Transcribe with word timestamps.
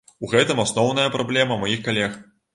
У 0.27 0.29
гэтым 0.31 0.61
асноўная 0.63 1.05
праблема 1.17 1.61
маіх 1.67 1.87
калег. 1.91 2.19